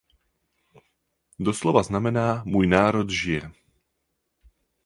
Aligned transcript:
Doslova 1.39 1.83
znamená 1.83 2.43
„"Můj 2.45 2.67
národ 2.67 3.09
žije"“. 3.09 3.51